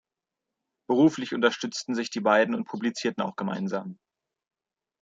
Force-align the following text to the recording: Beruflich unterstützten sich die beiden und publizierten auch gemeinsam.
Beruflich 0.89 1.35
unterstützten 1.35 1.93
sich 1.93 2.09
die 2.09 2.21
beiden 2.21 2.55
und 2.55 2.65
publizierten 2.67 3.21
auch 3.23 3.35
gemeinsam. 3.35 3.99